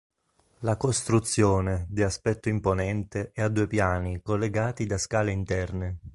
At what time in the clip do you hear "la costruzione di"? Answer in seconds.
0.61-2.01